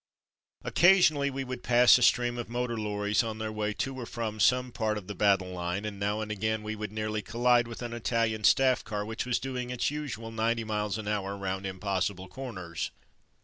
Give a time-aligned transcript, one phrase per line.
[0.63, 4.39] Occasionally we would pass a stream of motor lorries on their way to or from
[4.39, 7.83] some part of the battle line, and now and again we would nearly collide with
[7.83, 12.27] an Italian staff car which was doing its usual ninety miles an hour round impossible
[12.27, 12.89] corners.